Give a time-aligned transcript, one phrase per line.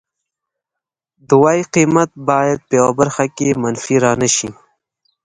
[1.27, 4.49] د وای قیمت باید په یوه برخه کې منفي را نشي